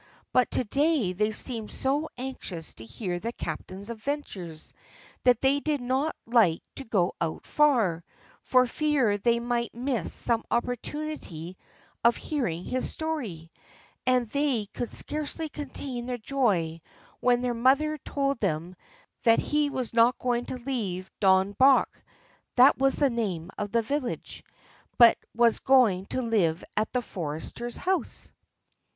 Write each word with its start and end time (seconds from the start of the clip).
But 0.33 0.49
to 0.49 0.63
day 0.63 1.13
they 1.13 1.31
seemed 1.31 1.69
so 1.69 2.09
anxious 2.17 2.73
to 2.73 2.85
hear 2.85 3.19
the 3.19 3.31
captain's 3.31 3.91
adventures, 3.91 4.73
that 5.25 5.41
they 5.41 5.59
did 5.59 5.79
not 5.79 6.15
like 6.25 6.63
to 6.77 6.83
go 6.85 7.13
out 7.21 7.45
far, 7.45 8.03
for 8.41 8.65
fear 8.65 9.19
they 9.19 9.39
might 9.39 9.75
miss 9.75 10.11
some 10.11 10.43
opportunity 10.49 11.55
of 12.03 12.15
hearing 12.15 12.65
his 12.65 12.91
story; 12.91 13.51
and 14.07 14.27
they 14.29 14.65
could 14.73 14.89
scarcely 14.91 15.49
contain 15.49 16.07
their 16.07 16.17
joy 16.17 16.81
when 17.19 17.41
their 17.43 17.53
mother 17.53 17.99
told 17.99 18.39
them 18.39 18.75
that 19.21 19.37
he 19.37 19.69
was 19.69 19.93
not 19.93 20.17
going 20.17 20.45
to 20.47 20.55
leave 20.57 21.11
Dornbach 21.21 22.01
(that 22.55 22.75
was 22.79 22.95
the 22.95 23.11
name 23.11 23.51
of 23.55 23.71
the 23.71 23.83
village), 23.83 24.43
but 24.97 25.15
was 25.35 25.59
going 25.59 26.07
to 26.07 26.23
live 26.23 26.63
at 26.75 26.91
the 26.91 27.03
forester's 27.03 27.77
house. 27.77 28.33